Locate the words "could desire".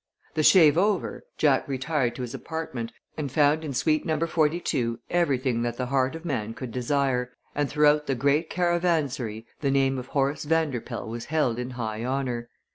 6.55-7.31